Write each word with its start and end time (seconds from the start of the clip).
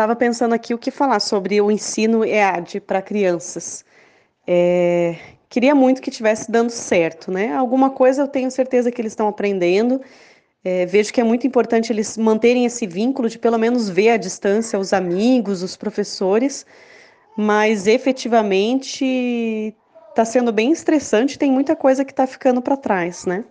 estava 0.00 0.16
pensando 0.16 0.54
aqui 0.54 0.72
o 0.72 0.78
que 0.78 0.90
falar 0.90 1.20
sobre 1.20 1.60
o 1.60 1.70
ensino 1.70 2.24
EAD 2.24 2.80
para 2.80 3.02
crianças. 3.02 3.84
É, 4.46 5.14
queria 5.46 5.74
muito 5.74 6.00
que 6.00 6.10
tivesse 6.10 6.50
dando 6.50 6.70
certo, 6.70 7.30
né? 7.30 7.52
Alguma 7.52 7.90
coisa 7.90 8.22
eu 8.22 8.28
tenho 8.28 8.50
certeza 8.50 8.90
que 8.90 8.98
eles 8.98 9.12
estão 9.12 9.28
aprendendo. 9.28 10.00
É, 10.64 10.86
vejo 10.86 11.12
que 11.12 11.20
é 11.20 11.24
muito 11.24 11.46
importante 11.46 11.92
eles 11.92 12.16
manterem 12.16 12.64
esse 12.64 12.86
vínculo 12.86 13.28
de 13.28 13.38
pelo 13.38 13.58
menos 13.58 13.90
ver 13.90 14.10
à 14.12 14.16
distância 14.16 14.78
os 14.78 14.94
amigos, 14.94 15.62
os 15.62 15.76
professores, 15.76 16.64
mas 17.36 17.86
efetivamente 17.86 19.76
está 20.08 20.24
sendo 20.24 20.50
bem 20.50 20.72
estressante, 20.72 21.38
tem 21.38 21.52
muita 21.52 21.76
coisa 21.76 22.06
que 22.06 22.12
está 22.12 22.26
ficando 22.26 22.62
para 22.62 22.76
trás, 22.76 23.26
né? 23.26 23.44